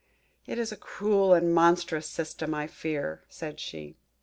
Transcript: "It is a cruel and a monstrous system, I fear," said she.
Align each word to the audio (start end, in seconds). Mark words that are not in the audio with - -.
"It 0.47 0.57
is 0.57 0.71
a 0.71 0.77
cruel 0.77 1.35
and 1.35 1.45
a 1.45 1.49
monstrous 1.51 2.07
system, 2.09 2.55
I 2.55 2.65
fear," 2.65 3.23
said 3.29 3.59
she. 3.59 3.97